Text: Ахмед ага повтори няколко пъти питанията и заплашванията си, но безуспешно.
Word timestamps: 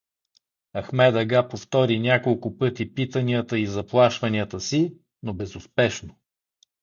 Ахмед 0.79 1.15
ага 1.21 1.47
повтори 1.47 1.99
няколко 1.99 2.57
пъти 2.57 2.93
питанията 2.93 3.59
и 3.59 3.65
заплашванията 3.65 4.59
си, 4.59 4.95
но 5.23 5.33
безуспешно. 5.33 6.15